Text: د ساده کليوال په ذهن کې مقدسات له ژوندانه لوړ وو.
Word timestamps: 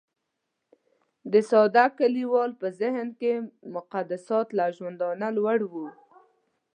د 1.31 1.33
ساده 1.49 1.85
کليوال 1.97 2.51
په 2.61 2.67
ذهن 2.81 3.07
کې 3.19 3.31
مقدسات 3.75 4.47
له 4.57 4.65
ژوندانه 4.77 5.27
لوړ 5.37 5.59
وو. 5.71 5.87